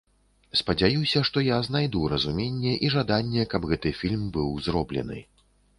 Спадзяюся, 0.61 1.21
што 1.29 1.43
я 1.47 1.59
знайду 1.69 2.01
разуменне 2.15 2.73
і 2.87 2.93
жаданне 2.97 3.49
каб 3.53 3.71
гэты 3.75 3.89
фільм 4.03 4.29
быў 4.41 4.49
зроблены. 4.69 5.19